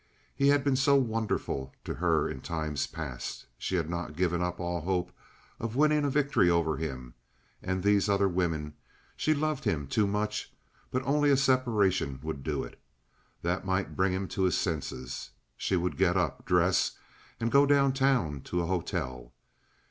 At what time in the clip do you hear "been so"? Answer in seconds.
0.63-0.95